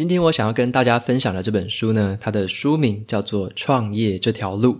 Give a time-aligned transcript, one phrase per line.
[0.00, 4.72] 今天我想要跟大家分享的这本书呢，它的书名叫做《创业这条路》。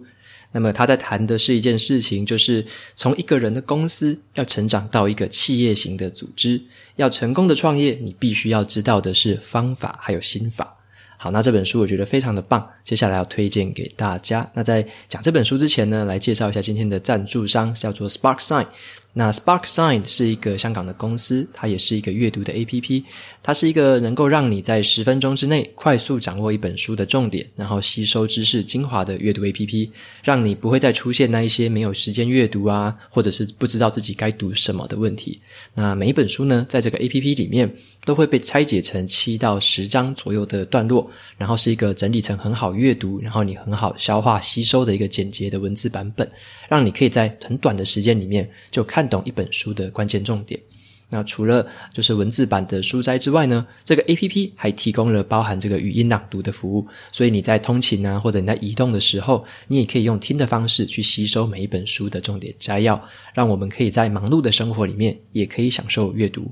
[0.53, 2.65] 那么他在谈的是一件事情，就是
[2.97, 6.63] 从一个人的公司要成长到一个企业型的组织，
[6.97, 10.79] 要成功的创业，你必须要知道的是方法还有心法。
[11.19, 14.51] 好，那这本书我觉得非常的棒，接下来要推荐给大家。
[14.55, 18.67] 那在讲这本书之前呢，来介绍一下今天的赞助商，叫做 SparkSign。
[19.13, 23.03] 那 SparkSign 是一个香港的公司，它也是一个阅读的 APP。
[23.43, 29.91] 它是一个能够让你在十分钟之内快速掌握一本书的重点，然后吸收知识精华的阅读 APP，
[30.23, 35.41] 让你不会再出现那一些没有时间阅读啊，或者是不知道自己该读什么的问题。
[35.75, 37.75] 那每一本书呢，在这个 APP 里面
[38.11, 41.09] 都会被拆解成七到十章左右的段落，
[41.39, 46.29] 然后是一个整理成很好阅读，然后你很好消化吸收的一个简洁的文字版本，
[46.69, 50.61] 让你可以在很短的时间里面就看懂一本书的关键重点。
[51.09, 63.01] 那除了就是文字版的书摘之外呢，这个 APP 还提供了包含这个语音朗读的服务，所以你在通勤啊，或者你在移动的时候，你也可以用听的方式去吸收每一本书的重点摘要，
[63.35, 66.51] 让我们可以在忙碌的生活里面也可以享受阅读。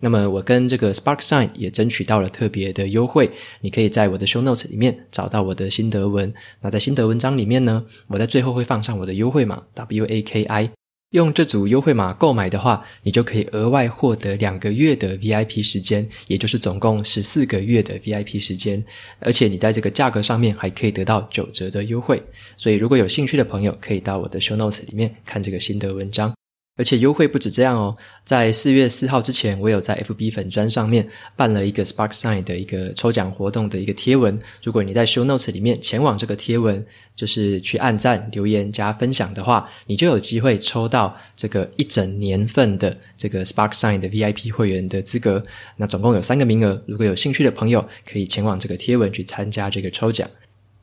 [0.00, 6.32] 那么我跟这个 SparkSign 也争取到了特别的优惠，你可以在我的 Show Notes 里面找到我的心得文。
[6.60, 10.70] 那在心得文章里面呢，我在最后会放上我的优惠码 WAKI。
[11.10, 18.82] 用这组优惠码购买的话，你就可以额外获得两个月的 VIP 时间，也就是总共十四个月的 VIP 时间。
[19.18, 22.22] 而且你在这个价格上面还可以得到九折的优惠。
[22.56, 26.32] 所以如果有兴趣的朋友，可以到我的 Show Notes 里面看这个心得文章。
[26.80, 34.40] 而且优惠不止这样哦，在四月四号之前，我有在 FB 粉砖上面办了一个 SparkSign 的一个抽奖活动的一个贴文。
[34.62, 36.82] 如果你在 Show Notes 里面前往这个贴文，
[37.14, 45.44] 就是去按赞、留言、加分享的话，你就有机会抽到这个一整年份的这个 SparkSign 的 VIP 会员的资格。
[45.76, 50.26] 那总共有三个名额，如果有兴趣的朋友，可以前往这个贴文去参加这个抽奖。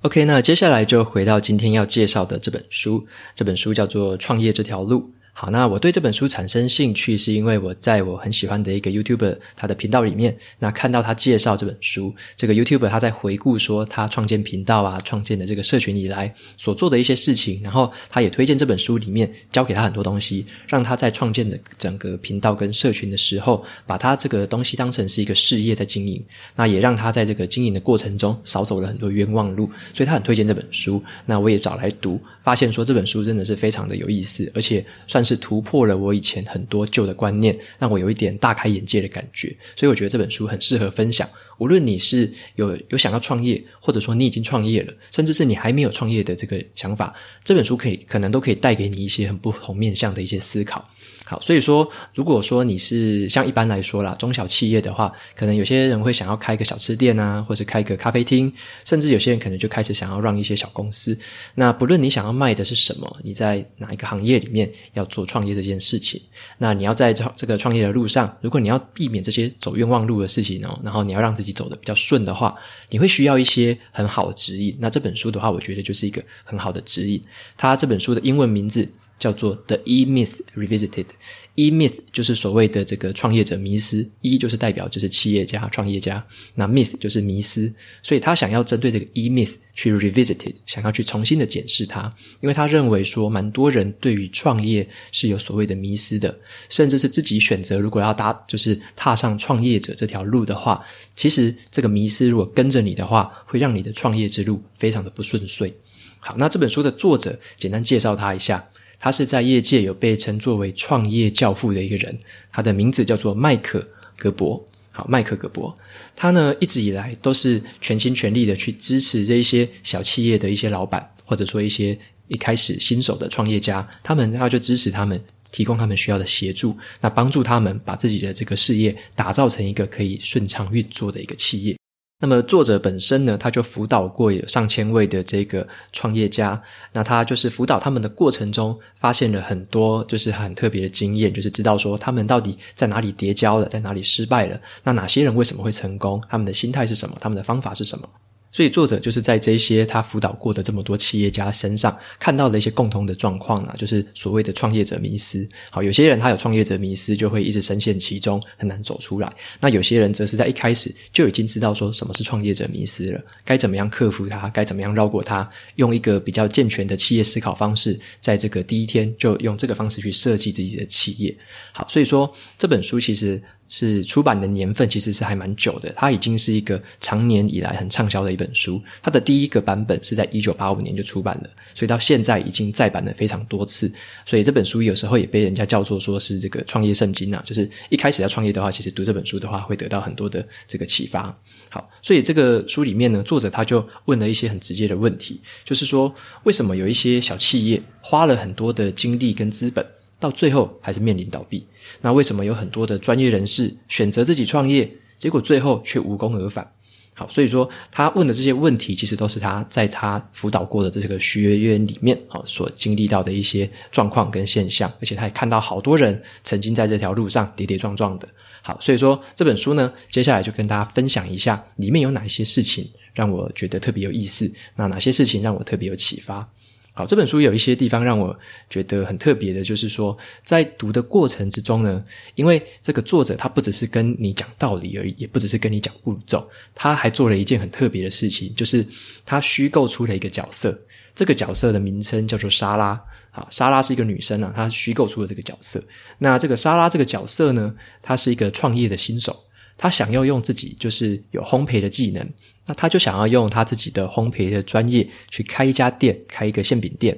[0.01, 4.99] OK，那接下来就回到今天要介绍的这本书，这本书叫做《创业这条路》。
[5.39, 26.19] 好，那我对这本书产生兴趣，是因为我在我很喜欢的一个 YouTuber 他的频道里面，那看到他介绍这本书，这个 YouTuber 他在回顾说他创建频道啊，创建的这个社群以来所做的一些事情，然后他也推荐这本书里面教给他很多东西，让他在创建的整个频道跟社群的时候，把他这个东西当成是一个事业在经营，
[26.55, 35.35] 那也让他在这个经营的过程中少走了很多冤枉路，所以他很推荐这本书，那我也找来读，发现说这本书真的是非常的有意思，而且算是。
[35.47, 41.29] 突破了我以前很多旧的观念，让我有一点大开眼界的感觉，所以我觉得这本书很适合分享。
[41.57, 47.13] 无论你是有有想要创业，或者说你已经创业了，甚至是你还没有创业的这个想法，
[47.43, 50.89] 这本书可以可能都可以带给你一些很不同面向的一些思考。
[51.29, 58.49] 好，所以说，如果说你是像一般来说啦，中小企业的话，可能有些人会想要开个小吃店啊，或者开个咖啡厅，
[58.85, 61.19] 甚至有些人可能就开始想要让一些小公司。
[61.55, 66.21] 那不论你想要卖的是什么，你在哪一个行业里面要做创业这件事情，
[66.59, 72.55] 那你要在这这个创业的路上，如果你要避免这些走冤枉路的事情哦，然后你要让自己走得比较顺的话，
[72.89, 74.77] 你会需要一些很好的指引。
[74.79, 77.21] 那这本书的话，我觉得就是一个很好的指引。
[77.57, 78.87] 它这本书的英文名字。
[79.17, 87.73] 叫做 The E-Myth Revisited，E-Myth 就是所谓的这个创业者迷思，E 就是代表就是企业家、创业家，那 Myth 就是迷思，
[88.03, 96.37] 所以他想要针对这个 E-Myth 去 revisited，想要去重新的检视它，因为他认为说，蛮多人对于创业是有所谓的迷思的，
[96.69, 100.83] 甚至是自己选择如果要搭就是踏上创业者这条路的话，
[101.15, 105.73] 其实这个迷思如果跟着你的话，会让你的创业之路非常的不顺遂。
[106.19, 108.63] 好，那这本书的作者简单介绍他一下。
[108.99, 112.17] 他是在业界有被称作为创业教父的一个人，
[112.51, 113.79] 他的名字叫做麦克·
[114.17, 114.65] 格伯。
[114.91, 115.77] 好，麦克·格伯，
[116.15, 121.95] 他呢一直以来都是全心全力的去支持这一些小企业的一些老板，或者说一些
[122.27, 131.77] 一开始新手的创业家，他们他就支持他们，提供他们需要的协助，那帮助他们把自己的这个事业打造成一个可以顺畅运作的一个企业。
[132.19, 136.59] 那么作者本身呢，他就辅导过有上千位的这个创业家，
[136.91, 148.09] 那他就是辅导他们的过程中，发现了很多就是很特别的经验，就是知道说他们到底在哪里跌跤了，在哪里失败了，那哪些人为什么会成功，他们的心态是什么，他们的方法是什么。
[148.51, 155.47] 所以作者就是在这些他辅导过的这么多企业家身上看到了一些共同的状况啊，就是所谓的创业者迷思。
[155.69, 159.31] 好，有些人他有创业者迷思，就会一直深陷其中，很难走出来。
[159.59, 171.37] 那有些人则是在一开始就已经知道说什么是创业者迷思了，该怎么样克服它，该怎么样绕过它，用一个比较健全的企业思考方式，在这个第一天就用这个方式去设计自己的企业。
[171.73, 173.41] 好，所以说这本书其实。
[173.69, 178.81] 是出版的年份其实是还蛮久的，它已经是一个长年以来很畅销的一本书。
[179.01, 183.91] 它的第一个版本是在一九八五年就出版了，所以到现在已经再版了非常多次。
[184.25, 191.35] 所以这本书有时候也被人家叫做说是这个创业圣经啊，就是一开始要创业的话，其实读这本书的话会得到很多的这个启发。
[191.69, 199.85] 好，所以这个书里面呢，作者他就问了一些很直接的问题，就是说为什么有一些小企业花了很多的精力跟资本，
[200.19, 201.65] 到最后还是面临倒闭？
[202.01, 206.69] 那为什么有很多的专业人士选择自己创业，结果最后却无功而返？
[207.13, 218.29] 好，所以说他问的这些问题，其实都是他在他辅导过的这个学员里面，好所经历到的一些状况跟现象，而且他也看到好多人曾经在这条路上跌跌撞撞的。
[218.61, 226.47] 好，所以说这本书呢，接下来就跟大家分享一下里面有哪一些事情让我觉得特别有意思，那哪些事情让我特别有启发。
[226.97, 228.35] 好，这本书有一些地方让我
[228.71, 232.03] 觉得很特别的，就是说，在读的过程之中呢，
[232.33, 238.83] 因为这个作者他不只是跟你讲道理而已，也不只是跟你讲步骤，他还做了一件很特别的事情，就是
[239.27, 240.75] 他虚构出了一个角色，
[241.13, 242.99] 这个角色的名称叫做莎拉。
[243.29, 245.79] 好，莎拉是一个女生啊，她虚构出了这个角色。
[246.17, 247.71] 那这个莎拉这个角色呢，
[248.01, 249.43] 她是一个创业的新手。
[249.77, 252.27] 他想要用自己就是有烘焙的技能，
[252.65, 257.17] 那他就想要用他自己的烘焙的专业去开一家店，开一个馅饼店，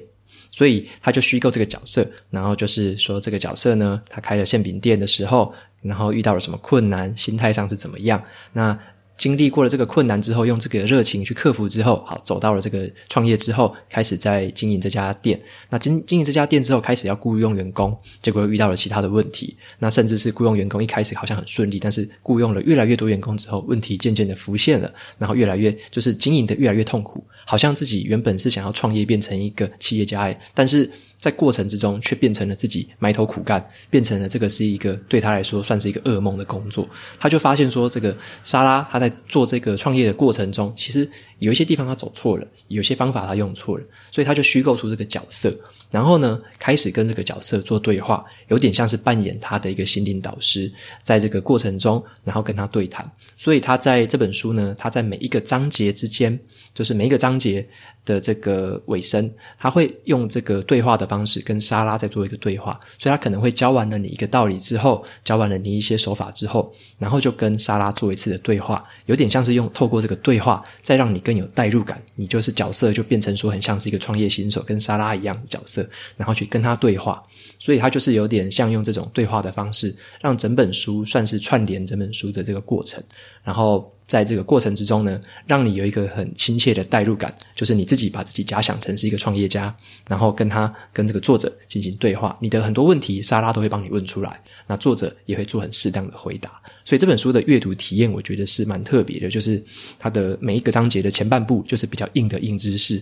[0.50, 5.52] 所以他就虚构这个角色，然后就是说这个角色呢，他开了馅饼店的时候，
[5.82, 8.22] 然后遇到了什么困难，心态上是怎么样，
[8.52, 8.78] 那。
[9.20, 15.38] 经历过了这个困难之后，用这个热情去克服之后，好，走到了这个创业之后，开始在经营这家店。
[15.68, 19.54] 那经经营这家店之后，开始要雇佣员工，结果又遇到了其他的问题。
[19.78, 30.90] 那甚至是雇佣员工一开始好像很顺利，但是雇佣了越来越多员工之后，问题渐渐的浮现了，然后越来越就是经营的越来越痛苦，好像自己原本是想要创业变成一个企业家，但是。
[31.20, 36.88] 在过程之中，却变成了自己埋头苦干，变成了这个是一个对他来说算是一个噩梦的工作。
[37.18, 41.08] 他就发现说，这个莎拉他在做这个创业的过程中，其实
[41.40, 45.52] 有一些地方他走错了，有些方法他用错了，所以他就虚构出这个角色，
[45.90, 50.72] 然后呢，开始跟这个角色做对话，有点像是扮演他的一个心灵导师，
[51.02, 53.10] 在这个过程中，然后跟他对谈。
[53.36, 56.38] 所以他在这本书呢，他在每一个章节之间，
[56.72, 57.66] 就是每一个章节。
[58.02, 77.22] 的这个尾声，他会用这个对话的方式跟莎拉再做一个对话，所以他可能会教完了你一个道理之后，教完了你一些手法之后，然后就跟莎拉做一次的对话，有点像是用透过这个对话，再让你更更有代入感，你就是角色就变成说很像是一个创业新手，跟沙拉一样的角色，然后去跟他对话，
[77.60, 83.00] 所以他就是有点像用这种对话的方式，让整本书算是串联整本书的这个过程，
[83.44, 83.88] 然后。
[84.10, 89.72] 在这个过程之中呢，让你有一个很亲切的代入感，就是你自己把自己假想成是一个创业家，
[90.08, 96.50] 然后跟他跟这个作者进行对话，你的很多问题，莎拉都会帮你问出来，那作者也会做很适当的回答。
[96.84, 99.62] 所以这本书的阅读体验，我觉得是蛮特别的，就是
[99.96, 103.00] 它的每一个章节的前半部就是比较硬的硬知识。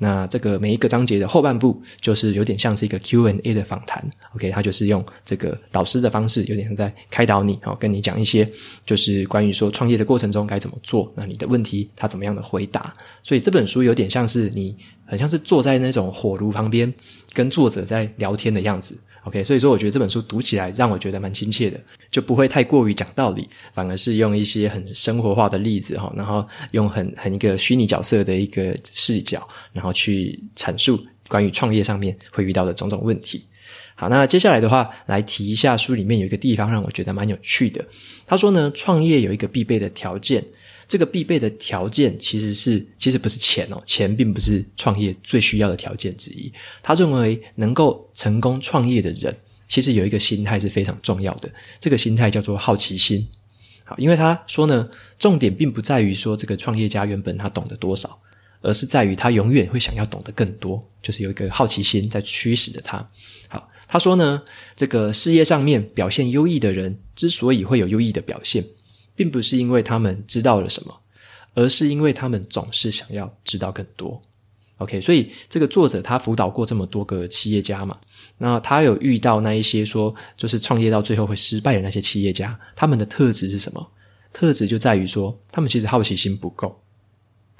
[0.00, 4.04] 那这个每一个章节的后半部，就是有点像是一个 Q&A 的访谈
[4.34, 8.48] ，OK，他就是用这个导师的方式，有点像在开导你，哦，跟你讲一些
[8.86, 14.74] 就是关于说创业的过程中该怎么做，那你的问题他怎么样的回答，所以这本书有点像是你。
[15.10, 16.92] 很像是坐在那种火炉旁边，
[17.32, 18.94] 跟作者在聊天的样子。
[19.24, 33.46] OK，所以说我觉得这本书读起来让我觉得蛮亲切的，就不会太过于讲道理，反而是用一些很生活化的例子哈，然后用很很一个虚拟角色的一个视角，然后去阐述关于创业上面会遇到的种种问题。
[34.00, 37.84] 好，那接下来的话来提一下书里面有一个地方让我觉得蛮有趣的。
[38.24, 40.44] 他说呢，创业有一个必备的条件。
[40.86, 46.50] 这个必备的条件其实是，其实不是钱哦，钱并不是创业最需要的条件之一。
[46.80, 49.36] 他认为能够成功创业的人，
[49.68, 51.50] 其实有一个心态是非常重要的，
[51.80, 53.28] 这个心态叫做好奇心。
[53.84, 54.88] 好，因为他说呢，
[55.18, 58.18] 重点并不在于说这个创业家原本他懂得多少，
[58.62, 63.06] 而是在于他永远会想要懂得更多，就是有一个好奇心在驱使着他。
[63.48, 64.42] 好，他说呢，
[64.76, 68.64] 这个事业上面表现优异的人，之所以会有优异的表现。
[69.18, 70.96] 并不是因为他们知道了什么，
[71.54, 74.22] 而是因为他们总是想要知道更多。
[74.76, 77.98] OK，所以这个作者他辅导过这么多个企业家嘛，
[78.36, 83.84] 那他有遇到那一些说就是创业到最后会失败的那些企业家，他们的特质是什么？
[84.32, 86.80] 特质就在于说他们其实好奇心不够。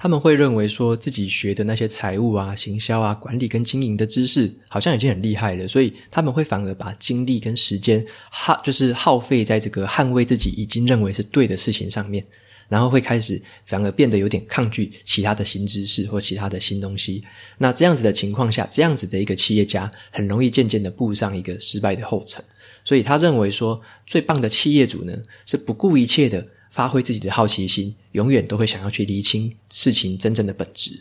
[0.01, 12.25] 他们会认为说自己学的那些财务啊、行销啊、管理跟经营的知识，好像已经很厉害了，所以他们会反而把精力跟时间耗，就是耗费在这个捍卫自己已经认为是对的事情上面。
[12.69, 17.25] 然后会开始反而变得有点抗拒其他的新知识或其他的新东西。
[17.57, 22.45] 那这样子的情况下，这样子的一个企业家很容易渐渐的步上一个失败的后尘。
[22.85, 26.47] 所以他认为说，最棒的企业主呢，是不顾一切的
[26.79, 30.93] 发挥自己的好奇心，永远都会想要去厘清事情真正的本质。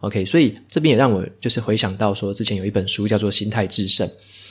[0.00, 4.08] OK，所以这边也让我就是回想到说，之前有一本书叫做《心态制胜》。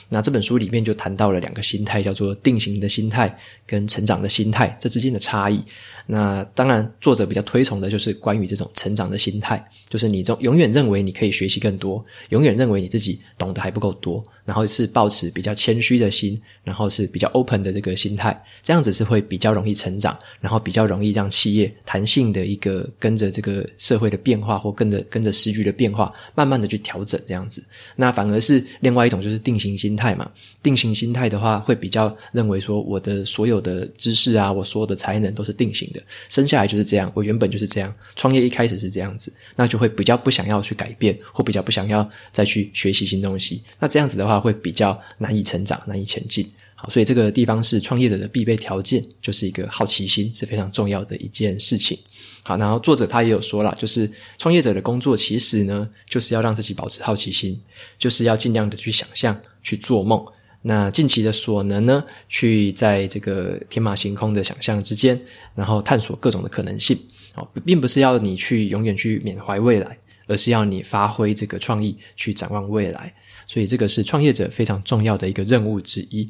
[0.08, 5.60] 那这本书里面就谈到了两个心态，叫做定型的心态跟成长的心态，这之间的差异。
[6.08, 27.64] 那当然，作者比较推崇的就是关于这种成长的心态，就是你总永远认为你可以学习更多，永远认为你自己懂得还不够多，然后是抱持比较谦虚的心，然后是比较 open 的这个心态，这样子是会比较容易成长，然后比较容易让企业弹性的一个跟着这个社会的变化或跟着跟着时局的变化，慢慢的去调整这样子。
[27.96, 30.30] 那反而是另外一种就是定型心态嘛，
[30.62, 35.95] 定型心态的话会比较认为说我的所有的知识啊，我所有的才能都是定型的。
[36.28, 37.94] 生下来就是这样，我原本就是这样。
[38.14, 43.62] 创业一开始是这样子，那就会比较不想要去改变，或比较不想要再去学习新东西。
[43.78, 46.50] 那这样子的话，会比较难以成长，难以前进。
[46.74, 51.98] 好，所以这个地方是创业者的必备条件，就是一个好奇心是非常重要的一件事情。
[52.42, 57.58] 好，然后作者他也有说了，就是创业者的工作其实呢，就是要让自己保持好奇心，
[57.98, 60.22] 就是要尽量的去想象，去做梦。
[60.68, 65.16] 那尽其的所能呢，去在这个天马行空的想象之间，
[65.54, 66.98] 然后探索各种的可能性。
[67.36, 69.96] 哦，并不是要你去永远去缅怀未来，
[70.26, 73.14] 而是要你发挥这个创意去展望未来。
[73.46, 76.28] 所以这个是创业者非常重要的一个任务之一。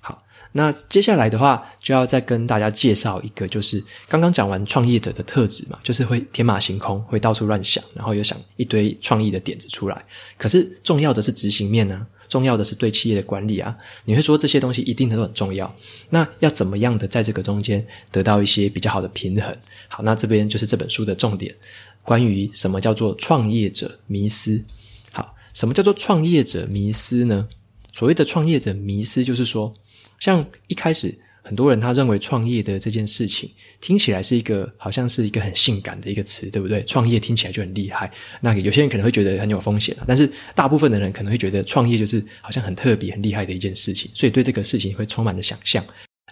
[0.00, 10.04] 好，那接下来的话，就要再跟大家介绍一个，就是刚刚讲完创业者的特质嘛，就是会天马行空，会到处乱想，然后又想一堆创意的点子出来。
[10.36, 12.04] 可是重要的是执行面呢？
[12.28, 15.74] 重要的是对企业的管理啊，你会说这些东西一定都很重要。
[16.10, 19.56] 那要怎么样的在这个中间得到一些比较好的平衡？
[19.88, 21.54] 好，那这边就是这本书的重点，
[22.02, 24.64] 关于什么叫做创业者迷失。
[25.12, 27.48] 好，什么叫做创业者迷失呢？
[27.92, 29.74] 所谓的创业者迷失，就是说，
[30.18, 31.18] 像一开始。
[31.46, 33.48] 很多人他认为创业的这件事情
[33.80, 36.82] 听起来是一个好像是一个很性感的一个词，对不对？
[36.82, 38.10] 创业听起来就很厉害。
[38.40, 45.84] 那有些人可能会觉得很有风险，但是大部分的人可能会觉得创业就是好像很特别、很厉害的一件事情，所以对这个事情会充满了想象。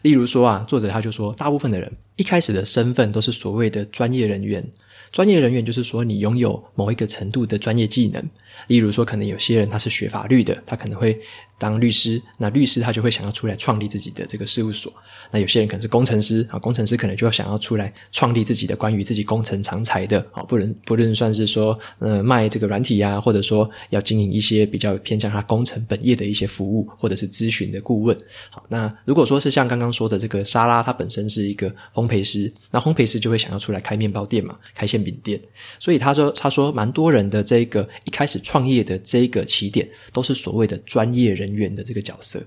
[0.03, 4.67] 例如说啊，作者他就说，大部分的人一开始的身份都是所谓的专业人员。
[5.13, 8.21] 专业人员就是说，你拥有某一个程度的专业技能。
[8.69, 11.19] 例如说，可能有些人他是学法律的，他可能会
[11.59, 12.21] 当律师。
[12.39, 14.93] 那律师他就会想要出来创立自己的这个事务所。
[15.31, 28.17] 那有些人可能是工程师啊，工程师可能就要想要出来创立自己的关于自己工程长才的啊，不能不论算是说呃卖这个软体呀，或者说要经营一些比较偏向他工程本业的一些服务，或者是咨询的顾问。
[28.51, 35.41] 好，那如果说是像刚刚说的这个莎拉，她本身是一个烘焙师，那烘焙师就会想要出来开面包店嘛，开馅饼店。
[35.81, 42.41] 所以他说他说蛮多人的这个一开始创业的这个起点，都是所谓的专业人员的这个角色。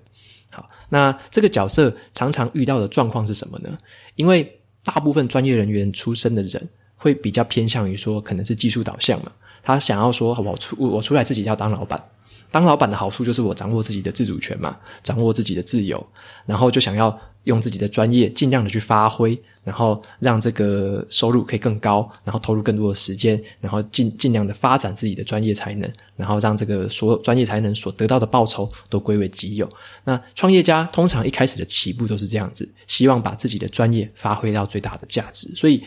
[0.49, 3.77] 好，那这个角色常常遇到的状况是什么呢？
[4.15, 9.31] 因为大部分专业人员出身的人，会比较偏向于说，可能是技术导向嘛。
[9.61, 12.01] 他想要说，我出我出来自己要当老板。
[12.49, 16.01] 当老板的好处就是我掌握自己的自主权嘛，掌握自己的自由，
[16.45, 29.67] 然后就想要用自己的专业尽量的去发挥，然后让这个收入可以更高，然后投入更多的时间，然后尽尽量的发展自己的专业才能，然后让这个所有专业才能所得到的报酬都归为己有。
[30.03, 35.81] 那创业家通常一开始的起步都是这样子，希望把自己的专业发挥到最大的价值，所以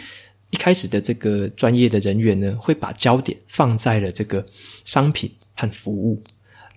[0.51, 4.45] 一开始的这个专业的人员呢，会把焦点放在了这个
[4.85, 6.23] 商品和服务。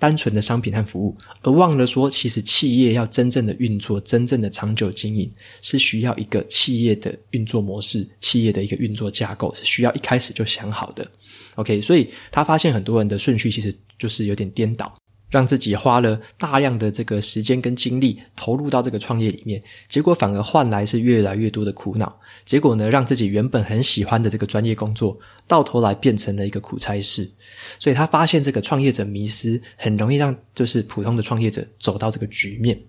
[0.03, 5.31] 单纯的商品和服务，而忘了说，其实企业要真正的运作、真正的长久经营，
[5.61, 11.09] 是需要一个企业的运作模式、企业的一个运作架构，是需要一开始就想好的。
[11.55, 14.93] OK，所以他发现很多人的顺序其实就是有点颠倒。
[15.29, 22.19] 让自己花了大量的这个时间跟精力投入到这个创业里面，结果反而换来是越来越多的苦恼。
[22.45, 25.17] 结果呢，让自己原本很喜欢的这个专业工作，
[25.47, 27.27] 到头来变成了一个苦差事。
[27.79, 32.79] 所以他发现这个创业者迷失很容易让就是普通的创业者走到这个局面。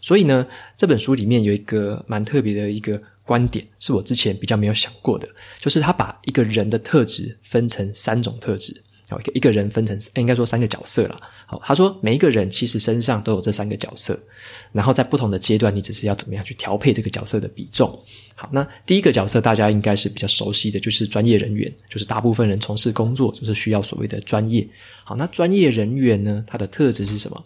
[0.00, 5.28] 所以呢，这本书里面有一个蛮特别的一个观点，是我之前比较没有想过的，
[5.60, 8.84] 就是他把一个人的特质分成三种特质。
[9.10, 11.18] 好，一个人分成应该说三个角色了。
[11.46, 14.18] 好，他说每一个人其实身上都有这三个角色，
[14.70, 17.98] 然后在不同的阶段，你只是要怎么样去调配这个角色的比重。
[18.34, 24.68] 好，那第一个角色大家应该是比较熟悉的，就是专业人员，就是大部分人从事工作就是需要所谓的专业。
[25.04, 27.44] 好，那专业人员呢，他的特质是什么？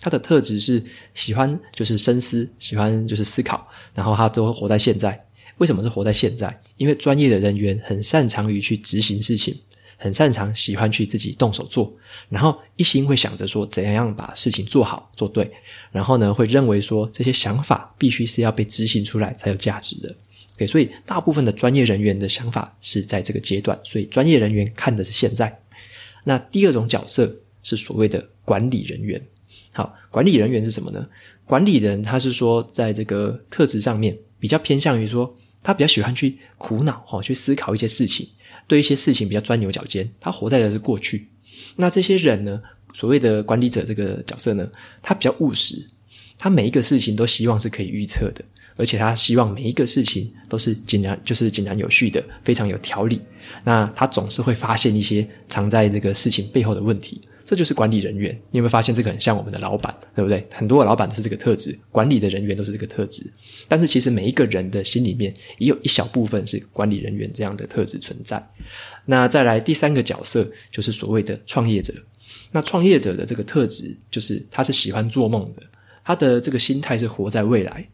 [0.00, 5.18] 他的特质是喜欢就是深思，喜欢就是思考，然后他都活在现在。
[5.58, 6.60] 为什么是活在现在？
[6.76, 9.56] 因为专业的人员很擅长于去执行事情。
[9.96, 11.92] 很擅长，喜欢去自己动手做，
[12.28, 15.50] 然后一心会想着说怎样把事情做好做对，
[15.90, 20.14] 然后呢会认为说这些想法必须是要被执行出来才有价值的。
[20.56, 25.60] OK，所以大部分的专业人员的想法是在这个阶段，所以专业人员看的是现在。
[26.22, 29.20] 那第二种角色是所谓的管理人员。
[29.72, 31.06] 好，管理人员是什么呢？
[31.44, 38.26] 管理人他是说在这个特质上面比较偏向于说他比较喜欢去苦恼哈，去思考一些事情。
[38.66, 41.26] 对一些事情比较钻牛角尖，他活在的是过去。
[41.76, 42.60] 那这些人呢，
[42.92, 44.68] 所谓的管理者这个角色呢，
[45.02, 45.76] 他比较务实，
[46.38, 48.44] 他每一个事情都希望是可以预测的，
[48.76, 53.20] 而且他希望每一个事情都是井然，就是井然有序的，非常有条理。
[53.62, 57.20] 那他总是会发现一些藏在这个事情背后的问题。
[57.44, 60.46] 这就是管理人员，你有没有发现这个很像我们的老板，对不对？
[60.50, 63.30] 很多老板都是这个特质，管理的人员都是这个特质。
[63.68, 68.42] 但是其实每一个人的心里面也有一小部分是管理人员这样的特质存在。
[69.04, 71.92] 那再来第三个角色就是所谓的创业者。
[72.52, 75.62] 那创业者的这个特质就是他是喜欢做梦的，
[76.04, 77.86] 他的这个心态是活在未来。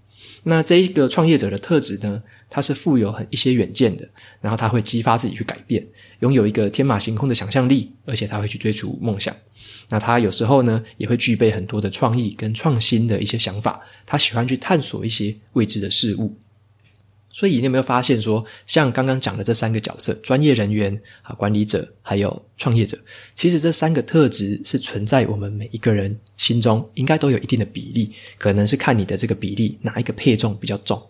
[0.45, 4.09] 那这一个创业者的特质呢，他是富有很一些远见的，
[4.41, 5.87] 然后他会激发自己去改变，
[6.21, 9.35] 拥有一个天马行空的想象力，而且他会去追逐梦想。
[9.89, 16.35] 那他有时候呢，也会具备很多的创意跟创新的一些想法，他喜欢去探索一些未知的事物。
[17.33, 22.99] 所以你有没有发现说，像刚刚讲的这三个角色，专业人员啊、管理者还有创业者，
[23.37, 31.01] 其实这三个特质是存在我们每一个人心中，应该都有一定的比例，可能是看你的这个比例哪一个配重比较重。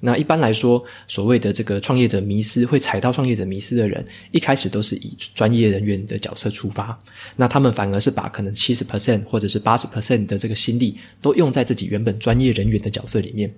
[0.00, 6.98] 那一般来说，所谓的这个创业者迷思，会踩到创业者迷思的人，一开始都是以专业人员的角色出发，
[7.36, 13.52] 那他们反而是把可能七十 percent 或者是八十 percent 的这个心力，都用在自己原本专业人员的角色里面。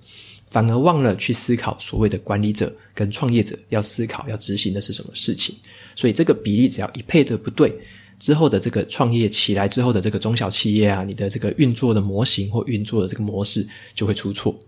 [0.51, 5.55] 反而忘了去思考所谓的管理者跟创业者要思考要执行的是什么事情，
[5.95, 7.71] 所以这个比例只要一配对不对，
[8.17, 13.63] 之后的这个创业起来之后的这个中小企业啊，你的这个运作的模型或运作的这个模式
[13.93, 14.59] 就会出错。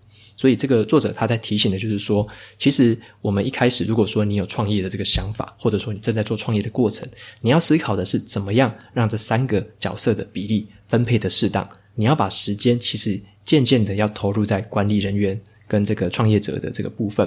[0.42, 2.28] 所以这个作者他在提醒的就是说，
[2.58, 7.08] 其实我们一开始如果说你有创业的这个想法，或者说你正在做创业的过程，
[7.42, 11.70] 你要思考的是怎么样让这三个角色的比例分配的适当。
[11.94, 15.40] 你要把时间其实渐渐的要投入在管理人员。
[15.68, 17.26] 跟这个创业者的这个部分，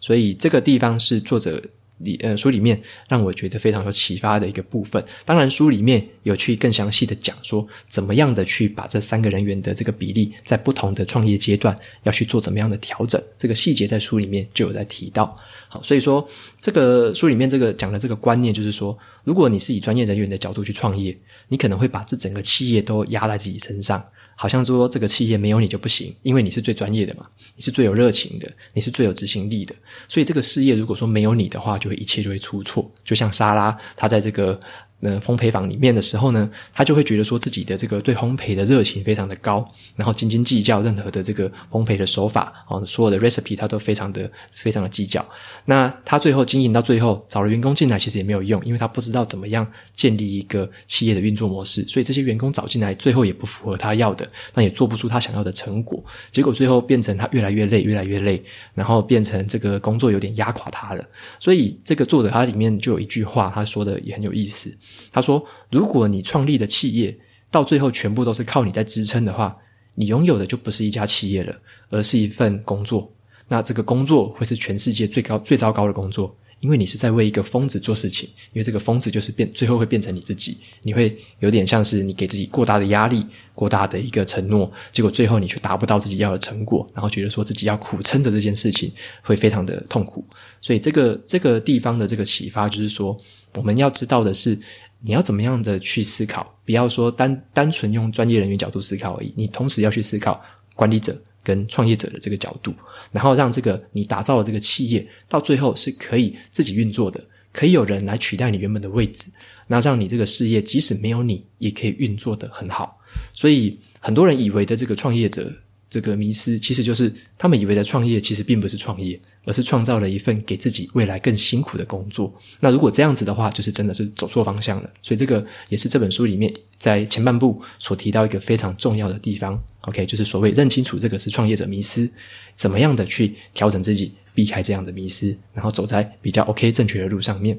[0.00, 1.62] 所以这个地方是作者
[2.04, 5.04] 里呃书里面让我觉得非常有启发的一个部分。
[5.24, 15.36] 当然，书里面有去更详细的讲说，怎么样的去把这三个人员的这个比例，在不同的创业阶段要去做怎么样的调整，这个细节在书里面就有在提到。
[15.68, 16.26] 好，所以说
[16.60, 21.16] 这个书里面这个讲的这个观念就是说，如果你是以专业人员的角度去创业，
[21.48, 24.04] 你可能会把这整个企业都压在自己身上。
[24.36, 29.74] 好像说这个企业没有你就不行，因为你是最专业的嘛，你是最有热情的，你是最有执行力的，
[30.08, 32.90] 所以这个事业如果说没有你的话，就会一切就会出错。
[33.04, 34.60] 就像莎拉，她在这个。
[35.04, 45.22] 呃，烘焙坊里面的时候呢，他就会觉得说自己的这个对烘焙的热情非常的高，然后斤斤计较任何的这个烘焙的手法哦，所有的 recipe 他都非常的非常的计较。
[45.66, 58.42] 那他最后经营到最后，找了员工进来其实也没有用，因为他不知道怎么样建立一个企业的运作模式，所以这些员工找进来最后也不符合他要的，那也做不出他想要的成果，结果最后变成他越来越累，越来越累，
[58.74, 61.04] 然后变成这个工作有点压垮他了。
[61.38, 64.74] 所以这个作者他里面就有一句话，他说的也很有意思。
[65.10, 67.16] 他说：“如果你创立的企业
[67.50, 69.56] 到最后全部都是靠你在支撑的话，
[69.94, 71.56] 你拥有的就不是一家企业了，
[71.90, 73.12] 而是一份工作。
[73.48, 80.56] 那这个工作会是全世界最高、最糟糕的工作。”因为你是在为一个疯子做事情，因为这个疯子就是变，最后会变成你自己。
[80.80, 90.24] 你会有点像是你给自己过大的压力，过大的一个承诺，结果最后你却达不到自己要的成果，然后觉得说自己要苦撑着这件事情，会非常的痛苦。
[90.62, 93.14] 所以这个这个地方的这个启发就是说，
[93.52, 94.58] 我们要知道的是，
[95.04, 100.42] 你要怎么样的去思考，不要说单单纯用专业人员角度思考而已，你同时要去思考
[100.74, 101.16] 管理者。
[101.46, 102.72] 跟创业者的这个角度，
[103.12, 109.26] 然后让这个你打造的这个企业，到最后是可以自己运作的，可以有人来取代你原本的位置，
[109.66, 112.98] 那让你这个事业即使没有你，也可以运作得很好。
[113.34, 115.52] 所以很多人以为的这个创业者
[115.90, 122.32] 这个迷失，其实就是他们以为的创业，其实并不是创业，而是创造了一份给自己未来更辛苦的工作。
[122.60, 124.90] 那如果这样子的话，就是真的是走错方向了。
[125.02, 129.62] 所以这个也是这本书里面在前半部所提到一个非常重要的地方。
[129.82, 132.10] OK，就是所谓认清楚这个是创业者迷失，
[132.54, 137.58] 怎么样的去调整自己，避开这样的迷失，然后走在比较 OK 正确的路上面。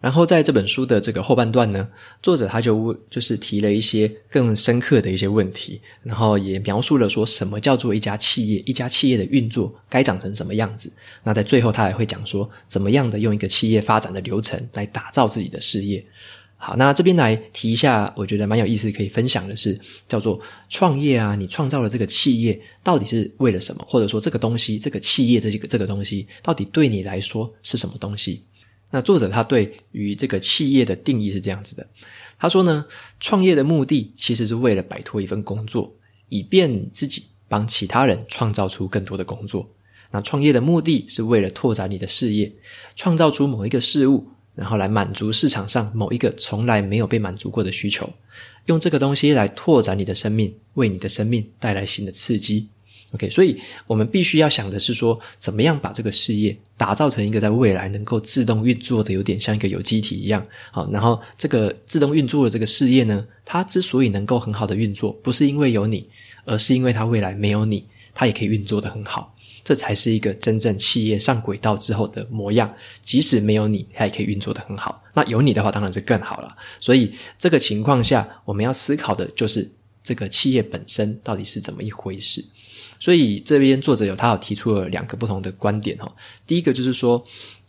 [0.00, 1.88] 然后在这本书的这个后半段呢，
[2.22, 10.92] 作者他就就是提了一些更深刻的一些问题，然后也描述了说什么叫做一家企业，一家企业的运作该长成什么样子。
[11.24, 16.04] 那在最后他还会讲说，怎么样的用一个企业发展的流程来打造自己的事业。
[16.60, 23.84] 好，那这边来提一下，我觉得蛮有意思可以分享的是，叫做创业啊，你创造了这个企业到底是为了什么？
[23.88, 28.44] 或者说这个东西，这个企业这个这个东西到底对你来说是什么东西？
[28.90, 31.86] 那作者他对于这个企业的定义是这样子的，
[32.38, 32.86] 他说呢，
[33.20, 35.94] 创业的目的其实是为了摆脱一份工作，
[36.28, 39.68] 以便自己帮其他人创造出更多的工作。
[40.10, 42.50] 那创业的目的是为了拓展你的事业，
[42.96, 48.10] 创造出某一个事物，然后来满足市场上某一个从来没有被满足过的需求，
[48.64, 52.68] 用这个东西来拓展你的生命，为你的生命带来新的刺激。
[53.12, 60.46] OK，所以我们必须要想的是说，怎么样把这个事业打造成一个在未来能够自动运作的，有点像一个有机体一样。
[60.70, 66.06] 好，然后这个自动运作的这个事业呢，它之所以能够很好的运作，不是因为有你，
[66.44, 67.82] 而是因为它未来没有你，
[68.14, 69.34] 它也可以运作得很好。
[69.64, 72.72] 这才是一个真正企业上轨道之后的模样。
[73.02, 75.02] 即使没有你，它也可以运作得很好。
[75.14, 76.56] 那有你的话，当然是更好了。
[76.78, 79.70] 所以这个情况下，我们要思考的就是
[80.02, 82.44] 这个企业本身到底是怎么一回事。
[82.98, 86.12] 所以这边作者有他有提出了两个不同的观点哈。
[86.46, 87.24] 第一个就是说，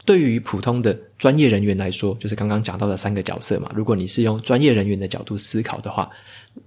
[0.05, 3.71] 对于普通的专业人员来说，就是刚刚讲到的三个角色嘛。
[3.75, 6.09] 如果你是用专业人员的角度思考的话，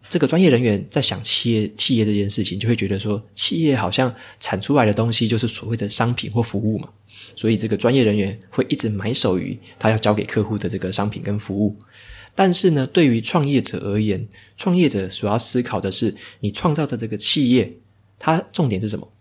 [0.08, 6.88] 这个专业人员在想企业企业这件事情，就会觉得说，企业好像产出来的东西就是所谓的商品或服务嘛。
[7.34, 11.76] 所以这个专业人员会一直埋首于他要交给客户的这个商品跟服务。
[12.34, 17.76] 但是呢，对于创业者而言，创业者所要思考的是，你创造的这个企业。
[18.22, 19.12] 它重点是什么？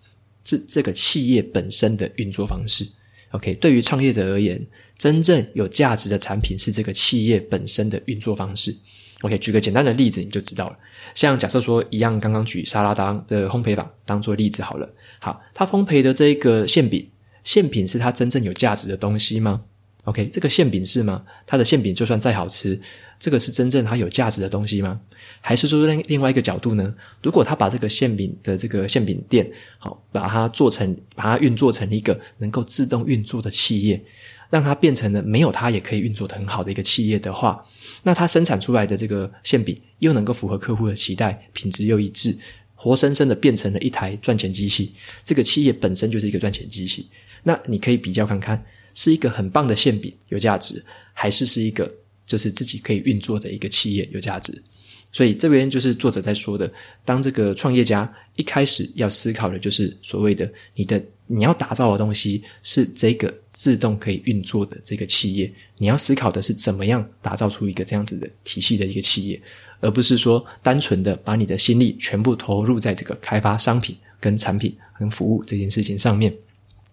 [0.45, 2.87] 是这个企业本身的运作方式。
[3.31, 4.63] OK，对于创业者而言，
[4.97, 8.75] 真正有价值的产品是这个企业本身的运作方式。
[9.21, 10.77] OK，举个简单的例子，你就知道了。
[11.15, 14.89] 像假设说一样，刚刚举沙拉当的烘焙坊当做例子好了。
[15.19, 17.09] 好，它烘焙的这一个馅饼，
[17.43, 19.63] 馅饼是它真正有价值的东西吗
[20.05, 21.23] ？OK，这个馅饼是吗？
[21.45, 22.79] 它的馅饼就算再好吃，
[23.21, 24.99] 这个是真正它有价值的东西吗？
[25.41, 26.93] 还是说另另外一个角度呢？
[27.21, 34.03] 如果他把这个馅饼的这个馅饼店，好，把它做成，把它运作成一个能够自动运作的企业，
[34.49, 37.63] 让它变成了没有它也可以运作的很好的一个企业的话，
[38.01, 42.35] 那它生产出来的这个馅饼又能够符合客户的期待，品质又一致，
[42.73, 44.93] 活生生的变成了一台赚钱机器。
[45.23, 47.07] 这个企业本身就是一个赚钱机器。
[47.43, 48.63] 那你可以比较看看，
[48.95, 51.91] 是一个很棒的馅饼有价值，还是是一个
[52.31, 54.63] 就是自己可以运作的一个企业有价值？
[55.11, 56.71] 所以这边就是作者在说的，
[57.03, 69.41] 当这个创业家一开始要思考的就是所谓的你的你要打造的东西是这个自动可以运作的这个企业，你要思考的是怎么样打造出一个这样子的体系的一个企业，
[69.81, 76.33] 而不是说单纯的把你的心力全部投入在这个开发商品跟产品跟服务这件事情上面。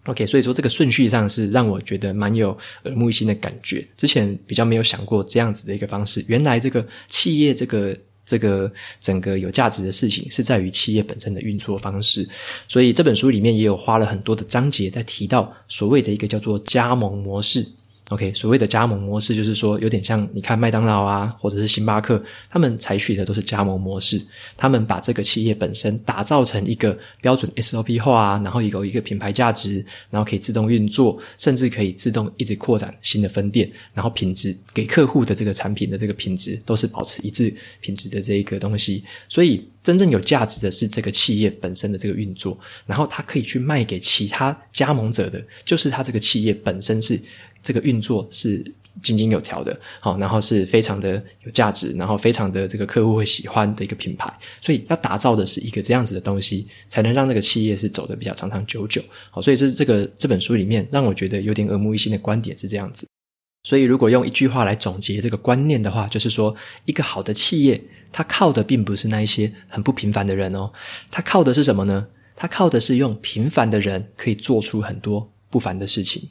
[0.05, 7.97] OK，所以说这个顺序上是让我觉得蛮有耳目一新的感觉，之前比较没有想过这样子的一个方式，原来这个企业这个。
[8.25, 12.29] 这个整个有价值的事情是在于企业本身的运作方式，
[12.67, 17.65] 所以这本书里面也有花了很多的章节在提到所谓的一个叫做加盟模式。
[18.09, 24.19] OK，所谓的加盟模式就是说，有点像你看麦当劳啊，或者是星巴克，他们采取的都是加盟模式。
[24.57, 39.03] 他们把这个企业本身打造成一个标准 SOP 化啊，然后有一个品牌价值，然后可以自动运作，甚至可以自动一直扩展新的分店，然后品质给客户的这个产品的这个品质都是保持一致品质的这一个东西。
[39.27, 47.21] 所以真正有价值的是这个企业本身的这个运作，然后它可以去卖给其他加盟者的，就是它这个企业本身是。
[47.61, 48.63] 这个运作是
[49.01, 59.01] 井井有条的，好，然后是非常的有价值，然后非常的这个客户会喜欢的一个品牌，所以要打造的是一个这样子的东西，才能让这个企业是走得比较长长久久。
[59.31, 63.07] 好，所以这是这个这本书里面让我觉得有点耳目一新的观点是这样子。
[63.63, 70.71] 所以如果用一句话来总结这个观念的话，就是说，一个好的企业，它靠的并不是那一些很不平凡的人哦，
[71.11, 72.07] 它靠的是什么呢？
[72.35, 76.29] 它靠的是用平凡的人可以做出很多不凡的事情。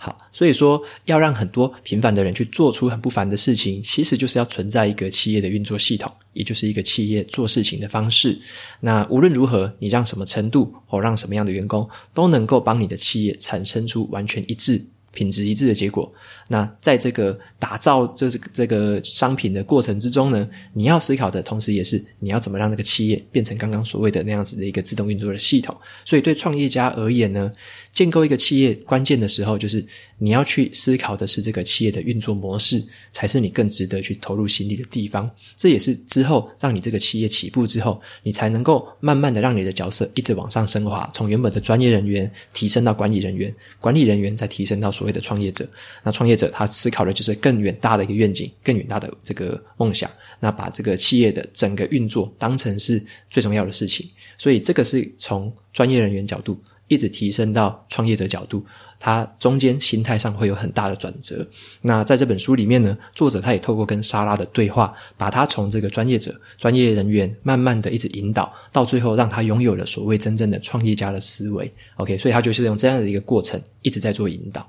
[0.00, 8.38] 好，所以说要让很多平凡的人去做出很不凡的事情，其实就是要存在一个企业的运作系统，也就是一个企业做事情的方式。
[8.78, 14.86] 那无论如何，你让什么程度或让什么样的员工都能够帮你的企业产生出完全一致。
[15.12, 16.12] 品质一致的结果。
[16.48, 25.76] 那在这个打造这这个商品的过程之中呢，你要思考的同时，也是你要怎么让那个企业变成刚刚所谓的那样子的一个自动运作的系统。
[26.04, 27.52] 所以，对创业家而言呢，
[27.92, 29.84] 建构一个企业关键的时候，就是
[30.18, 35.30] 你要去思考的是这个企业的运作模式，才是你更值得去投入心力的地方。
[35.56, 45.68] 这也是之后让你这个企业起步之后，你才能够慢慢的让你的角色一直往上升华，从原本的专业人员提升到管理人员，管理人员再提升到所的创业者。
[46.02, 50.10] 那创业者他思考的就是更远大的一个愿景，更远大的这个梦想。
[50.40, 54.08] 那把这个企业的整个运作当成是最重要的事情。
[54.36, 56.58] 所以这个是从专业人员角度。
[56.90, 58.64] 一直提升到创业者角度，
[58.98, 61.46] 他中间心态上会有很大的转折。
[61.82, 71.70] 那在这本书里面呢，作者他也透过跟莎拉的对话，把他从这个专业者、专业人员，慢慢的一直引导，到最后让他拥有了所谓真正的创业家的思维。
[71.96, 74.66] OK，所以他就是用这样的一个过程，一直在做引导。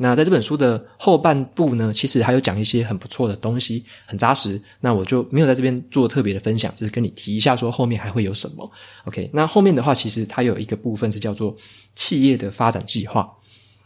[0.00, 4.60] 那在这本书的后半部呢，其实还有讲一些很不错的东西，很扎实。
[4.80, 8.70] 那我就没有在这边做特别的分享，只是跟你提一下，说后面还会有什么。
[9.06, 11.56] OK，那后面的话，其实它有一个部分是叫做
[11.96, 13.28] 企业的发展计划，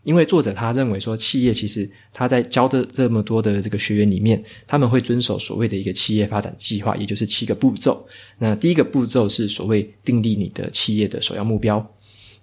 [0.03, 8.07] 因为作者他认为说，企业其实他在教的这么多的这个学员里面，他们会遵守所谓的一个企业发展计划，也就是七个步骤。
[8.39, 11.95] 那第一个步骤是所谓订立你的企业的首要目标，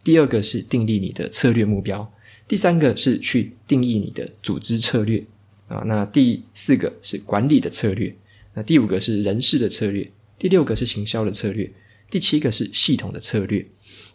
[0.04, 2.10] 第二个是订立你的策略目标。
[2.50, 5.24] 第三个是去定义你的组织策略
[5.68, 8.14] 啊，那第四个是管理的策略，
[8.56, 11.72] 那第五个是人事的策略，第六个是行销的策略，
[12.10, 13.64] 第七个是系统的策略。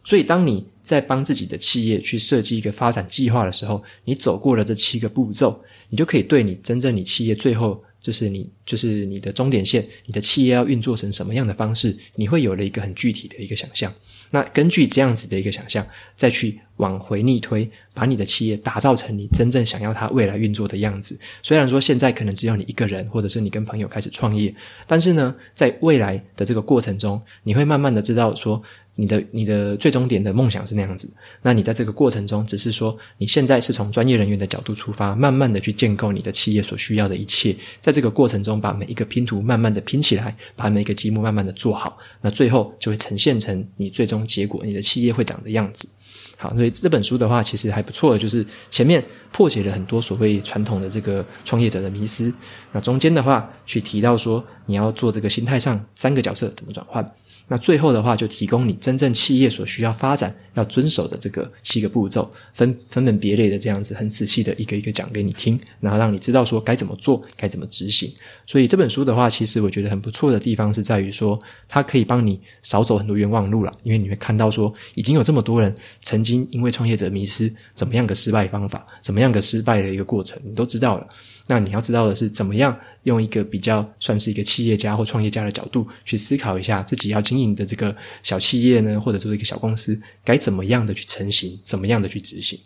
[0.02, 13.94] 所以，当你在帮自己的企业去设计一个发展计划的时候，你走过了这七个步骤，你就可以对你真正你企业最后就是你就是你的终点线，你的企业要运作成什么样的方式，你会有了一个很具体的一个想象。
[14.34, 21.16] 那根据这样子的一个想象，再去往回逆推，把你的企业打造成你真正想要它未来运作的样子。
[21.40, 24.52] 虽然说现在可能只有你一个人，或者是你跟朋友开始创业，
[24.88, 28.60] 但是呢，在未来的这个过程中，你会慢慢的知道说。
[28.96, 31.10] 你的你的最终点的梦想是那样子，
[31.42, 45.88] 那你在这个过程中，只是说你现在是从专业人员的角度出发，慢慢的去建构你的企业所需要的一切，在这个过程中，把每一个拼图慢慢的拼起来，把每一个积木慢慢的做好，那最后就会呈现成你最终结果，你的企业会长的样子。
[46.36, 49.02] 好，所以这本书的话，其实还不错的，就是前面
[49.32, 52.32] 破解了很多所谓传统的这个创业者的迷思，
[52.72, 57.04] 那中间的话，去提到说你要做这个心态上三个角色怎么转换。
[57.48, 68.10] 那最后的话，就提供你真正企业所需要发展要遵守的这个七个步骤，分分门别类的这样子，很仔细的一个一个讲给你听，然后让你知道说该怎么做，该怎么执行。
[68.46, 81.06] 所以这本书的话，其实我觉得很不错的地方是在于说，它可以帮你少走很多冤枉路了，因为你会看到说，已经有这么多人曾经因为创业者迷失，怎么样个失败方法，怎么样个失败的一个过程，你都知道了。
[81.46, 92.58] 那你要知道的是，怎么样用一个比较算是一个企业家或创业家的角度去思考一下自己要经营的这个小企业呢，或者说一个小公司，该怎么样的去成型，怎么样的去执行。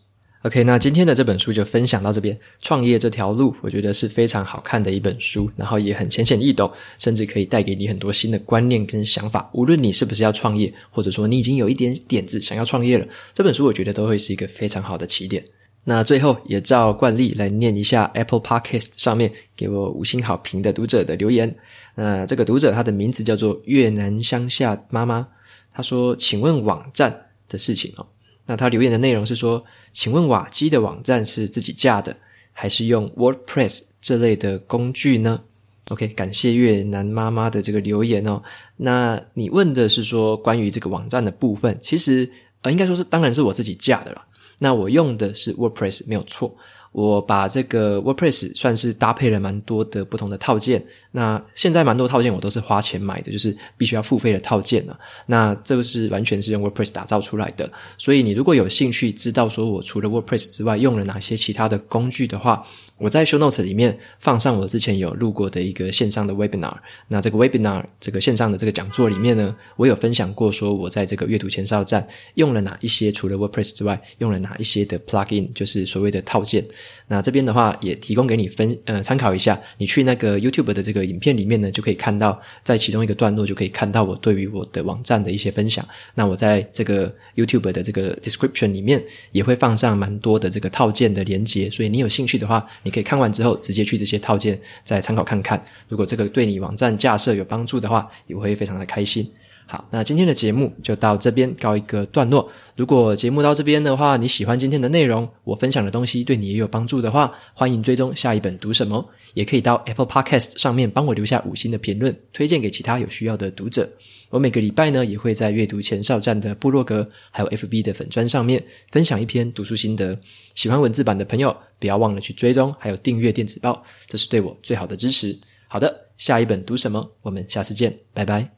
[0.43, 2.39] OK，那今天的这本书就分享到这边。
[2.63, 9.51] 创业这条路，我觉得是非常好看的一本书，然后也很浅显易懂，甚至可以带给你很多新的观念跟想法。
[9.53, 15.45] 无论你是不是要创业，或者说你已经有一点点子想要创业了，这本书我觉得都会是一个非常好的起点。
[15.89, 21.57] 那最后也照惯例来念一下 Apple Podcast 上面给我五星好评的读者的留言。
[21.95, 25.27] 那这个读者他的名字叫做越南乡下妈妈，
[25.73, 28.07] 他说：“请问网站的事情哦。”
[28.45, 32.15] 那他留言的内容是说：“请问瓦基的网站是自己架的，
[32.53, 35.41] 还是用 WordPress 这类的工具呢
[35.89, 38.43] ？”OK，感谢越南妈妈的这个留言哦。
[38.77, 44.27] 那你问的是说关于这个网站的部分，其实呃应该说是当然是我自己架的了。
[44.59, 46.55] 那我用的是 WordPress 没有错，
[46.93, 50.85] 我把这个 WordPress 算是搭配了蛮多的不同的套件。
[51.13, 54.99] 那现在蛮多套件我都是花钱买的，就是必须要付费的套件了。
[55.27, 57.71] 那这个是完全是用 WordPress 打造出来的。
[57.97, 62.67] 所以你如果有兴趣知道说我除了 WordPress 之外用了哪些其他的工具的话，
[62.99, 66.75] 我在 show notes 里面放上我之前有录过的一个线上的 webinar。
[67.09, 76.65] 那这个 webinar 这个线上的这个讲座里面呢，我有分享过说我在这个阅读前哨站用了哪一些，除了 WordPress 之外，用了哪一些的 plugin，就是所谓的套件。
[77.11, 79.59] 那这边的话也提供给你分呃参考一下。
[79.79, 85.87] 你去那个 YouTube 的这个影片里面呢，就可以看到在其中一个段落就可以看到我对于我的网站的一些分享。
[86.15, 95.63] 那我在这个 YouTube 的这个 description 里面也会放上蛮多的这个套件的连接，所以你有兴趣的话，你可以看完之后直接去这些套件再参考看看。
[95.89, 99.31] 如果这个对你网站架设有帮助的话，也会非常的开心。
[99.67, 102.51] 好，那今天的节目就到这边告一个段落。
[102.77, 113.87] 如果节目到这边的话，你喜欢今天的内容，我分享的东西对你也有帮助的话，欢迎追踪下一本读什么，也可以到 Apple Podcast 上面帮我留下五星的评论，推荐给其他有需要的读者。
[114.31, 120.19] 我每个礼拜呢，也会在阅读前哨站的部落格，还有 FB 的粉砖上面分享一篇读书心得。
[120.55, 125.39] 喜欢文字版的朋友，不要忘了去追踪，还有订阅电子报，这是对我最好的支持。
[125.67, 127.11] 好的，下一本读什么？
[127.23, 128.58] 我们下次见，拜拜。